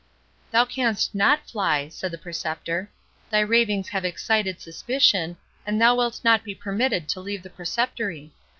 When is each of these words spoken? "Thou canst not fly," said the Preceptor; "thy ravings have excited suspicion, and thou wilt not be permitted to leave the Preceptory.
"Thou 0.49 0.65
canst 0.65 1.13
not 1.13 1.47
fly," 1.47 1.87
said 1.87 2.09
the 2.09 2.17
Preceptor; 2.17 2.89
"thy 3.29 3.41
ravings 3.41 3.89
have 3.89 4.03
excited 4.03 4.59
suspicion, 4.59 5.37
and 5.63 5.79
thou 5.79 5.93
wilt 5.93 6.21
not 6.23 6.43
be 6.43 6.55
permitted 6.55 7.07
to 7.09 7.19
leave 7.21 7.43
the 7.43 7.51
Preceptory. 7.51 8.31